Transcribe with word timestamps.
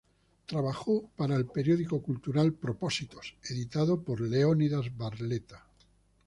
Trabajó 0.47 1.11
para 1.15 1.35
el 1.35 1.45
periódico 1.45 2.01
cultural 2.01 2.53
Propósitos, 2.53 3.35
editado 3.43 4.01
por 4.01 4.19
Leónidas 4.19 4.97
Barletta 4.97 5.63